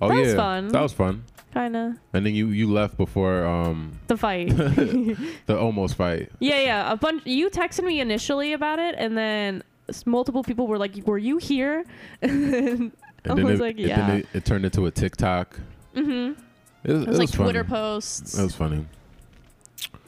[0.00, 0.20] Oh That yeah.
[0.22, 0.68] was fun.
[0.68, 1.24] That was fun.
[1.54, 4.48] kind of And then you you left before um the fight.
[5.46, 6.30] the almost fight.
[6.40, 6.92] yeah, yeah.
[6.92, 7.24] A bunch.
[7.26, 11.38] You texted me initially about it, and then s- multiple people were like, "Were you
[11.38, 11.84] here?"
[12.22, 12.92] and then
[13.24, 15.58] I And then, was it, like, and "Yeah." then it, it turned into a TikTok.
[15.94, 16.38] mm-hmm.
[16.84, 17.44] It was, It was like funny.
[17.44, 18.38] Twitter posts.
[18.38, 18.86] It was funny.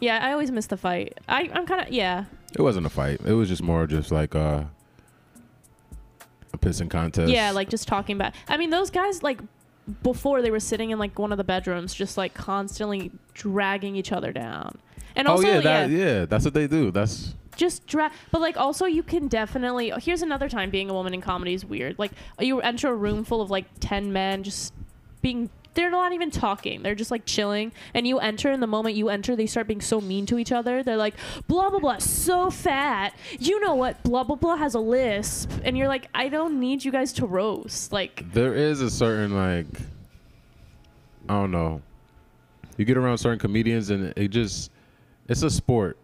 [0.01, 1.19] yeah, I always miss the fight.
[1.29, 2.25] I, I'm kind of yeah.
[2.53, 3.21] It wasn't a fight.
[3.25, 4.65] It was just more just like uh,
[6.53, 7.31] a pissing contest.
[7.31, 8.35] Yeah, like just talking about.
[8.49, 9.41] I mean, those guys like
[10.03, 14.13] before they were sitting in like one of the bedrooms, just like constantly dragging each
[14.13, 14.79] other down.
[15.17, 16.91] And oh also, yeah, yeah, that yeah, that's what they do.
[16.91, 18.13] That's just drag.
[18.31, 19.93] But like, also, you can definitely.
[19.99, 21.99] Here's another time being a woman in comedy is weird.
[21.99, 24.73] Like, you enter a room full of like ten men, just
[25.23, 25.51] being.
[25.75, 26.83] They're not even talking.
[26.83, 27.73] They're just like chilling.
[27.95, 30.53] And you enter, and the moment you enter, they start being so mean to each
[30.53, 30.83] other.
[30.83, 31.15] They're like,
[31.47, 33.15] blah, blah, blah, so fat.
[33.39, 34.03] You know what?
[34.03, 35.51] Blah, blah, blah has a lisp.
[35.65, 37.93] And you're like, I don't need you guys to roast.
[37.93, 39.67] Like, there is a certain like
[41.29, 41.81] I don't know.
[42.77, 44.73] You get around certain comedians and it just
[45.29, 45.97] it's a sport.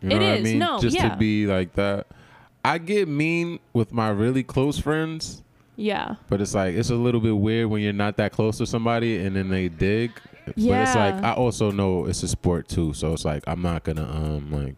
[0.00, 0.58] You know It what I mean?
[0.58, 1.10] No, just yeah.
[1.10, 2.08] to be like that.
[2.64, 5.43] I get mean with my really close friends,
[5.76, 6.16] yeah.
[6.28, 9.18] but it's like it's a little bit weird when you're not that close to somebody
[9.18, 10.12] and then they dig.
[10.56, 10.72] Yeah.
[10.72, 13.84] But it's like I also know it's a sport too, so it's like I'm not
[13.84, 14.76] gonna um like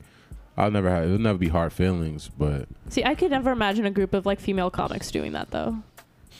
[0.57, 3.91] I'll never have it'll never be hard feelings, but See, I could never imagine a
[3.91, 5.77] group of like female comics doing that though.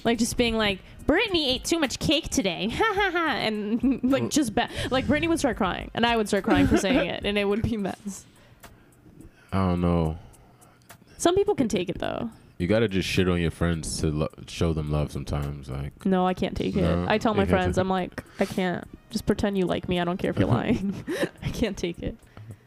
[0.05, 4.31] Like just being like, Brittany ate too much cake today, ha ha ha, and like
[4.31, 7.25] just ba- like Brittany would start crying, and I would start crying for saying it,
[7.25, 8.25] and it would be mess.
[9.53, 10.19] I don't know.
[11.19, 12.31] Some people can take it though.
[12.59, 15.69] You gotta just shit on your friends to lo- show them love sometimes.
[15.69, 17.09] Like No, I can't take No, it.
[17.09, 18.87] I tell my friends, I'm like, I can't.
[19.11, 20.01] Just pretend you like me.
[20.01, 21.05] I don't care if you're lying.
[21.42, 22.16] I can't take it.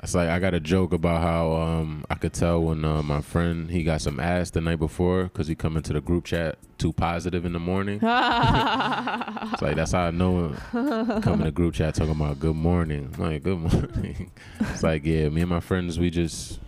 [0.02, 3.19] It's like I got a joke about how um, I could tell when uh, my
[3.21, 6.58] friend he got some ass the night before because he come into the group chat
[6.78, 7.99] too positive in the morning.
[8.04, 13.13] It's like that's how I know come in the group chat talking about good morning.
[13.17, 14.32] I'm like good morning.
[14.60, 16.60] it's like yeah, me and my friends we just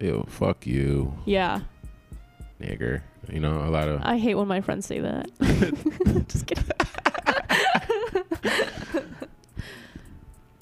[0.00, 1.60] yo fuck you yeah,
[2.60, 3.02] nigger.
[3.28, 5.30] You know a lot of I hate when my friends say that.
[6.28, 6.64] just kidding.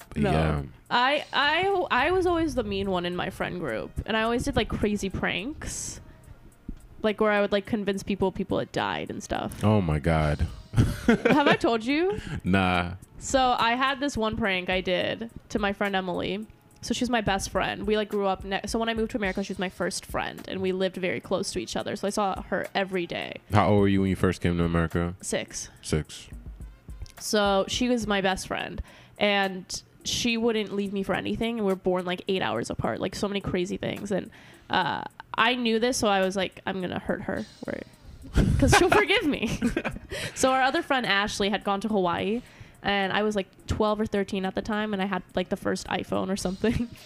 [0.09, 0.31] but no.
[0.31, 0.61] yeah.
[0.89, 4.43] I I I was always the mean one in my friend group, and I always
[4.43, 6.01] did like crazy pranks,
[7.01, 9.63] like where I would like convince people people had died and stuff.
[9.63, 10.47] Oh my god.
[11.07, 12.19] Have I told you?
[12.43, 12.93] Nah.
[13.17, 16.45] So I had this one prank I did to my friend Emily.
[16.81, 17.85] So she's my best friend.
[17.85, 18.43] We like grew up.
[18.43, 20.97] Ne- so when I moved to America, she was my first friend, and we lived
[20.97, 21.95] very close to each other.
[21.95, 23.35] So I saw her every day.
[23.53, 25.13] How old were you when you first came to America?
[25.21, 25.69] Six.
[25.81, 26.27] Six.
[27.19, 28.81] So she was my best friend,
[29.19, 31.59] and she wouldn't leave me for anything.
[31.59, 34.11] And we are born like eight hours apart, like so many crazy things.
[34.11, 34.31] And
[34.71, 35.03] uh,
[35.35, 37.45] I knew this, so I was like, I'm gonna hurt her,
[38.33, 39.59] because she'll forgive me.
[40.35, 42.41] so our other friend Ashley had gone to Hawaii,
[42.83, 45.55] and I was like 12 or 13 at the time, and I had like the
[45.57, 46.89] first iPhone or something.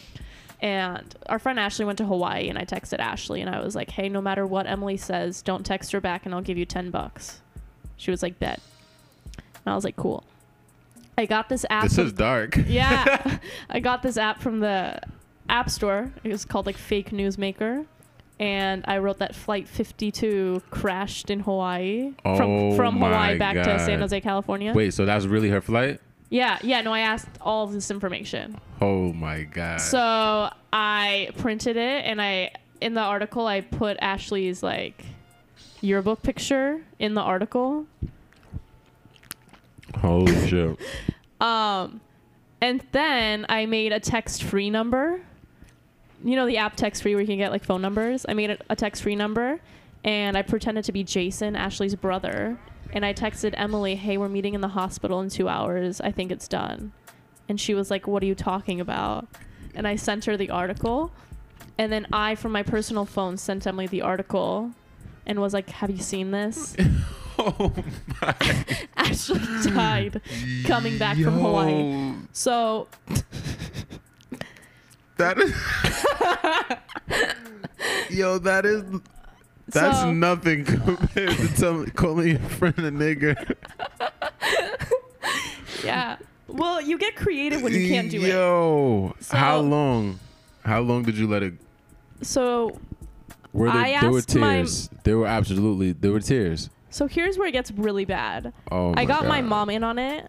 [0.61, 3.91] And our friend Ashley went to Hawaii, and I texted Ashley, and I was like,
[3.91, 6.91] "Hey, no matter what Emily says, don't text her back, and I'll give you 10
[6.91, 7.41] bucks."
[7.97, 8.61] She was like, "Bet."
[9.35, 10.23] And I was like, "Cool."
[11.17, 11.83] I got this app.
[11.83, 12.57] This is dark.
[12.67, 13.38] yeah,
[13.69, 14.99] I got this app from the
[15.49, 16.11] App Store.
[16.23, 17.85] It was called like Fake Newsmaker,
[18.39, 23.80] and I wrote that Flight 52 crashed in Hawaii Oh from from Hawaii back to
[23.80, 24.74] San Jose, California.
[24.74, 26.02] Wait, so that's really her flight?
[26.30, 26.82] Yeah, yeah.
[26.82, 28.60] No, I asked all of this information.
[28.82, 29.80] Oh my god.
[29.80, 35.06] So I printed it, and I in the article I put Ashley's like
[35.82, 37.86] yearbook picture in the article.
[39.98, 40.78] Holy shit.
[41.41, 42.00] Um,
[42.62, 45.19] and then I made a text free number.
[46.23, 48.25] You know the app text free where you can get like phone numbers.
[48.28, 49.60] I made a, a text free number,
[50.04, 52.58] and I pretended to be Jason, Ashley's brother.
[52.93, 55.99] And I texted Emily, "Hey, we're meeting in the hospital in two hours.
[56.01, 56.93] I think it's done."
[57.49, 59.28] And she was like, "What are you talking about?"
[59.73, 61.12] And I sent her the article,
[61.78, 64.71] and then I, from my personal phone, sent Emily the article,
[65.25, 66.75] and was like, "Have you seen this?"
[67.38, 67.73] oh
[68.21, 68.36] my.
[68.97, 70.21] Ashley died
[70.65, 72.13] coming back from Hawaii.
[72.32, 72.88] So
[75.17, 75.51] That is
[78.17, 78.84] Yo, that is
[79.67, 83.56] that's So- nothing compared to tell, calling a friend a nigger.
[85.84, 86.17] Yeah.
[86.47, 88.30] Well, you get creative when you can't do it.
[88.30, 90.19] Yo, So- how long?
[90.63, 91.54] How long did you let it?
[92.21, 92.80] So,
[93.54, 94.89] Were there, I there were asked my- tears.
[95.04, 96.69] There were absolutely there were tears.
[96.89, 98.51] so here's where it gets really bad.
[98.71, 100.28] Oh, my I got my mom in on it,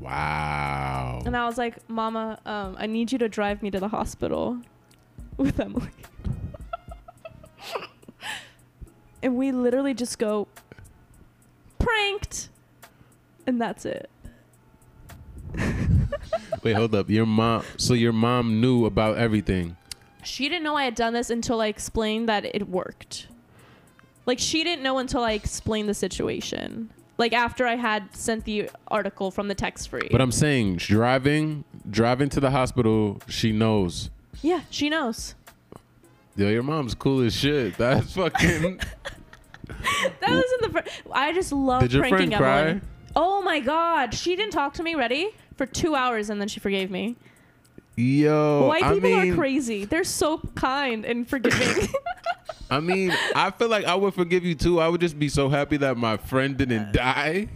[0.00, 1.22] Wow.
[1.26, 4.58] and I was like, "Mama, um, I need you to drive me to the hospital
[5.36, 5.90] with Emily."
[9.22, 10.48] and we literally just go
[11.78, 12.48] pranked,
[13.46, 14.10] and that's it.
[16.62, 17.10] Wait, hold up.
[17.10, 17.64] Your mom.
[17.76, 19.76] So your mom knew about everything.
[20.22, 23.26] She didn't know I had done this until I explained that it worked.
[24.26, 26.90] Like she didn't know until I explained the situation.
[27.20, 30.08] Like after I had sent the article from the text free.
[30.10, 33.20] But I'm saying driving, driving to the hospital.
[33.28, 34.08] She knows.
[34.40, 35.34] yeah, she knows.
[36.34, 37.76] Yo, your mom's cool as shit.
[37.78, 38.80] That's fucking.
[40.20, 41.02] That wasn't the first.
[41.12, 42.60] I just love Did your pranking friend cry?
[42.62, 42.80] Emily.
[43.14, 44.94] Oh my god, she didn't talk to me.
[44.94, 47.16] Ready for two hours, and then she forgave me.
[47.96, 49.84] Yo, White I people mean, are crazy.
[49.84, 51.88] They're so kind and forgiving.
[52.70, 54.80] I mean, I feel like I would forgive you too.
[54.80, 57.48] I would just be so happy that my friend didn't die.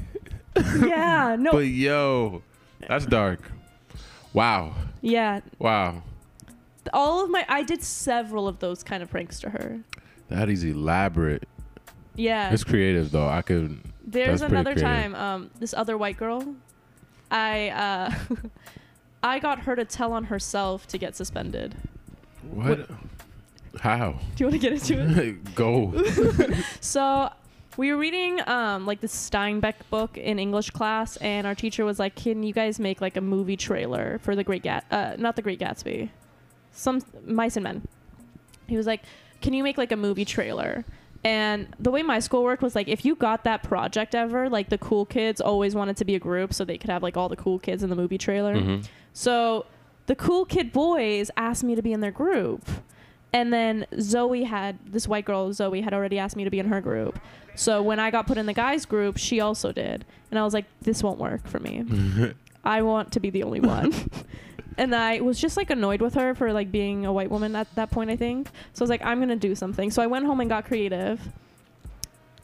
[0.84, 1.52] yeah, no.
[1.52, 2.42] But yo,
[2.88, 3.40] that's dark.
[4.32, 4.74] Wow.
[5.00, 6.02] yeah, Wow.
[6.92, 9.80] all of my I did several of those kind of pranks to her.
[10.28, 11.46] That is elaborate.
[12.16, 12.52] Yeah.
[12.52, 13.28] It's creative though.
[13.28, 16.56] I could There's another time, um, this other white girl,
[17.30, 18.14] I uh,
[19.22, 21.76] I got her to tell on herself to get suspended.
[22.50, 22.88] what?
[23.80, 24.18] How?
[24.36, 25.54] Do you want to get into it?
[25.54, 25.92] Go.
[26.80, 27.30] so
[27.76, 31.98] we were reading um, like the Steinbeck book in English class, and our teacher was
[31.98, 34.84] like, "Can you guys make like a movie trailer for the Great Gat?
[34.90, 36.10] Uh, not the Great Gatsby,
[36.72, 37.86] some Mice and Men."
[38.66, 39.02] He was like,
[39.40, 40.84] "Can you make like a movie trailer?"
[41.24, 44.68] And the way my school worked was like, if you got that project ever, like
[44.68, 47.30] the cool kids always wanted to be a group, so they could have like all
[47.30, 48.54] the cool kids in the movie trailer.
[48.54, 48.86] Mhm.
[49.14, 49.64] So
[50.04, 52.68] the cool kid boys asked me to be in their group.
[53.34, 56.68] And then Zoe had this white girl, Zoe had already asked me to be in
[56.68, 57.18] her group.
[57.56, 60.04] So when I got put in the guys group, she also did.
[60.30, 61.84] And I was like, this won't work for me.
[62.64, 63.92] I want to be the only one.
[64.78, 67.74] and I was just like annoyed with her for like being a white woman at
[67.74, 68.50] that point, I think.
[68.72, 69.90] So I was like, I'm going to do something.
[69.90, 71.20] So I went home and got creative.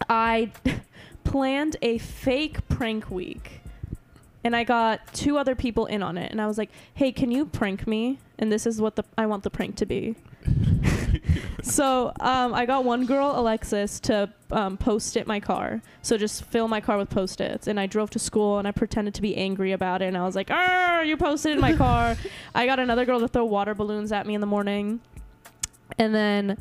[0.09, 0.51] I
[1.23, 3.61] planned a fake prank week.
[4.43, 6.33] And I got two other people in on it.
[6.33, 8.19] And I was like, hey, can you prank me?
[8.41, 10.17] And this is what the I want the prank to be.
[11.63, 15.83] so um, I got one girl, Alexis, to um, post it my car.
[16.03, 17.67] So just fill my car with post its.
[17.67, 20.07] And I drove to school and I pretended to be angry about it.
[20.07, 22.17] And I was like, "Ah, you posted in my car."
[22.55, 25.01] I got another girl to throw water balloons at me in the morning.
[25.99, 26.57] And then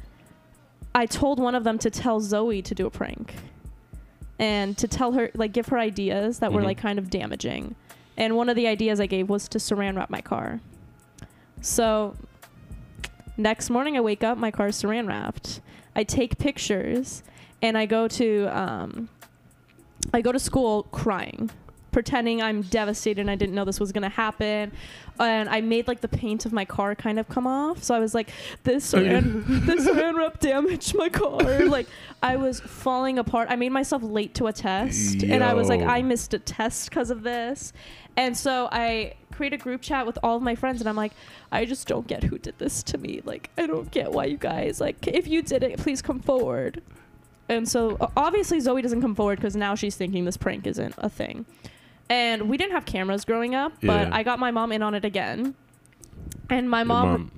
[0.93, 3.35] I told one of them to tell Zoe to do a prank
[4.39, 6.65] and to tell her, like, give her ideas that were Mhm.
[6.65, 7.75] like kind of damaging.
[8.17, 10.59] And one of the ideas I gave was to saran wrap my car.
[11.61, 12.15] So
[13.39, 15.62] next morning I wake up, my car's saran wrapped.
[15.95, 17.23] I take pictures
[17.62, 19.10] and I go to um,
[20.13, 21.49] I go to school crying,
[21.91, 24.71] pretending I'm devastated and I didn't know this was gonna happen.
[25.19, 27.84] And I made like the paint of my car kind of come off.
[27.84, 28.30] So I was like,
[28.63, 31.39] this saran, this saran wrap damaged my car.
[31.69, 31.88] Like
[32.23, 33.47] I was falling apart.
[33.49, 36.89] I made myself late to a test, and I was like, I missed a test
[36.89, 37.73] because of this.
[38.17, 41.13] And so I create a group chat with all of my friends, and I'm like,
[41.52, 43.21] I just don't get who did this to me.
[43.23, 45.08] Like, I don't get why you guys like.
[45.08, 46.82] If you did it, please come forward.
[47.49, 51.10] And so obviously Zoe doesn't come forward because now she's thinking this prank isn't a
[51.10, 51.45] thing.
[52.09, 54.09] And we didn't have cameras growing up, but Yeah.
[54.11, 55.53] I got my mom in on it again.
[56.49, 57.31] And my Your mom,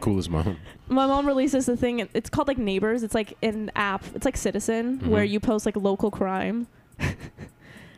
[0.00, 0.56] coolest mom.
[0.88, 2.08] my mom releases the thing.
[2.14, 3.02] It's called like Neighbors.
[3.02, 4.04] It's like an app.
[4.14, 5.30] It's like Citizen where Mhm.
[5.30, 6.68] you post like local crime.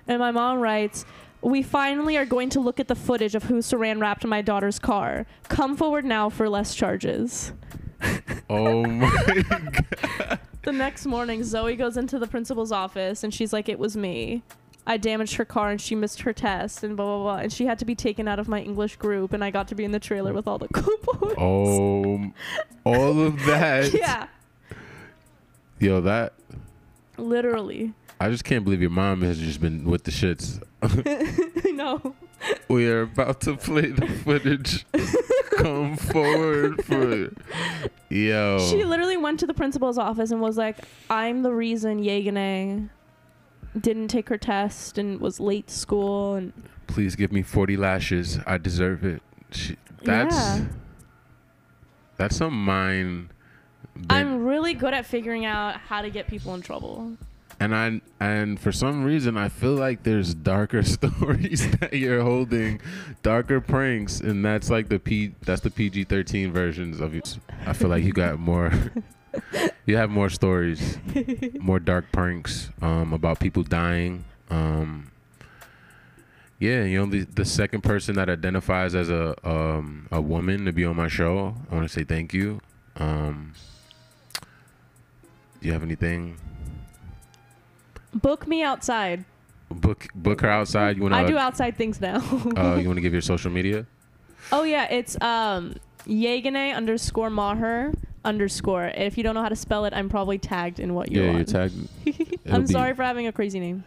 [0.09, 1.05] and my mom writes,
[1.43, 4.79] "We finally are going to look at the footage of who saran wrapped my daughter's
[4.79, 5.27] car.
[5.49, 7.53] Come forward now for less charges."
[8.51, 9.11] Oh my
[9.49, 10.39] god.
[10.63, 14.43] The next morning, Zoe goes into the principal's office and she's like, "It was me.
[14.87, 17.67] I damaged her car and she missed her test and blah blah blah." And she
[17.67, 19.93] had to be taken out of my English group, and I got to be in
[19.93, 21.35] the trailer with all the cool boys.
[21.39, 22.33] Oh,
[22.85, 23.93] all of that.
[23.95, 24.29] yeah,
[25.79, 26.35] Yo, that
[27.17, 27.93] literally.
[28.21, 30.63] I just can't believe your mom has just been with the shits.
[31.75, 32.15] Know.
[32.69, 34.87] We are about to play the footage.
[35.57, 37.31] Come forward for
[38.09, 38.59] yo.
[38.71, 40.79] She literally went to the principal's office and was like,
[41.11, 42.89] "I'm the reason Yeganeh
[43.79, 46.53] didn't take her test and was late to school." And
[46.87, 48.39] Please give me forty lashes.
[48.47, 49.23] I deserve it.
[49.51, 50.65] She, that's Yeah.
[52.17, 53.29] that's some mind.
[53.95, 57.17] bent- I'm really good at figuring out how to get people in trouble.
[57.61, 62.81] and I and for some reason I feel like there's darker stories that you're holding,
[63.23, 67.39] darker pranks, and that's like the P that's the PG thirteen versions of it.
[67.67, 68.73] I feel like you got more.
[69.87, 70.99] you have more stories,
[71.59, 74.25] more dark pranks um, about people dying.
[74.51, 75.11] Um,
[76.59, 80.85] yeah, you're only the second person that identifies as a um, a woman to be
[80.85, 81.55] on my show.
[81.71, 82.61] I want to say thank you.
[82.97, 83.53] Um,
[85.61, 86.39] do you have anything?
[88.15, 89.25] Book me outside.
[89.71, 90.97] Book book her outside.
[90.97, 92.21] You want I do outside things now.
[92.57, 93.87] Uh, you want to give your social media?
[94.53, 95.75] oh yeah, it's um
[96.07, 97.93] Yeganeh underscore Maher
[98.25, 98.87] underscore.
[98.95, 101.31] If you don't know how to spell it, I'm probably tagged in what you're yeah,
[101.31, 101.37] on.
[101.37, 101.89] you're tagged.
[102.51, 103.85] I'm sorry for having a crazy name.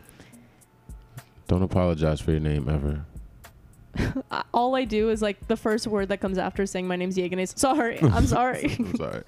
[1.47, 3.05] Don't apologize for your name ever.
[4.53, 7.39] All I do is like the first word that comes after saying my name's Yeganeh.
[7.41, 8.75] is, Sorry, I'm sorry.
[8.77, 9.23] I'm sorry.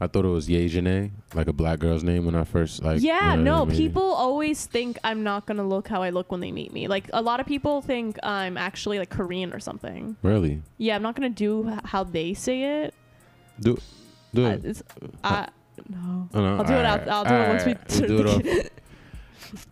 [0.00, 3.02] I thought it was Ye like a black girl's name when I first like.
[3.02, 3.88] yeah, when I no, met you.
[3.88, 6.86] people always think I'm not gonna look how I look when they meet me.
[6.86, 10.16] Like a lot of people think I'm actually like Korean or something.
[10.22, 10.62] Really?
[10.76, 12.94] Yeah, I'm not gonna do how they say it.
[13.60, 13.78] Do
[14.34, 14.64] do it.
[14.64, 14.82] it's,
[15.24, 15.48] I,
[15.88, 16.28] no.
[16.34, 16.76] Oh, no, I'll do it.
[16.76, 17.72] alright, I'll, I'll do it once we.
[17.72, 18.66] alright, we'll do it
[19.52, 19.66] off.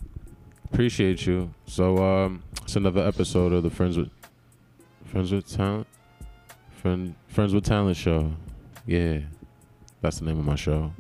[0.73, 1.53] Appreciate you.
[1.67, 4.11] So um, it's another episode of the Friends with
[5.07, 5.87] Friends with Talent,
[6.83, 8.33] Friend Friends with Talent show.
[8.87, 9.21] Yeah,
[10.01, 10.93] that's the name of my show.